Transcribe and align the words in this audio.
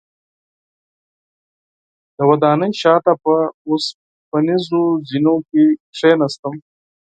د 2.17 2.19
ودانۍ 2.29 2.71
شاته 2.81 3.13
په 3.23 3.33
اوسپنیزو 3.67 4.81
زینو 5.09 5.35
کې 5.49 5.63
کیناستم. 5.97 6.55